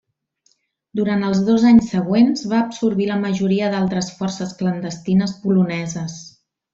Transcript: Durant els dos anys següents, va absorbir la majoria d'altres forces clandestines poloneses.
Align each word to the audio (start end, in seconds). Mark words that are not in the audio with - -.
Durant 0.99 1.25
els 1.27 1.41
dos 1.49 1.65
anys 1.73 1.91
següents, 1.95 2.41
va 2.55 2.61
absorbir 2.69 3.07
la 3.11 3.17
majoria 3.27 3.67
d'altres 3.77 4.09
forces 4.23 4.55
clandestines 4.63 5.37
poloneses. 5.45 6.17